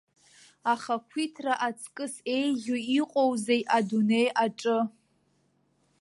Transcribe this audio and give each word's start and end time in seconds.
Ахақәиҭра 0.71 1.53
аҵкыс 1.67 2.13
еиӷьу 2.35 2.79
иҟоузеи 2.99 3.61
адунеи 3.77 4.27
аҿы. 4.45 4.77